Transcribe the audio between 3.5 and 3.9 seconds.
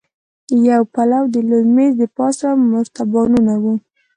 وو.